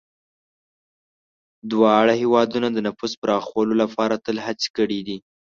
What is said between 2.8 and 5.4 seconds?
نفوذ پراخولو لپاره تل هڅې کړي دي.